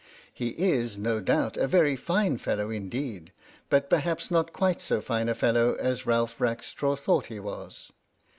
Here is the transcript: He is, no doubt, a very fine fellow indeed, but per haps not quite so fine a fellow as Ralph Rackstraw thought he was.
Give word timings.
He 0.33 0.47
is, 0.57 0.97
no 0.97 1.19
doubt, 1.19 1.57
a 1.57 1.67
very 1.67 1.95
fine 1.95 2.39
fellow 2.39 2.71
indeed, 2.71 3.31
but 3.69 3.87
per 3.87 3.99
haps 3.99 4.31
not 4.31 4.51
quite 4.51 4.81
so 4.81 4.99
fine 4.99 5.29
a 5.29 5.35
fellow 5.35 5.75
as 5.79 6.07
Ralph 6.07 6.41
Rackstraw 6.41 6.95
thought 6.95 7.27
he 7.27 7.39
was. 7.39 7.91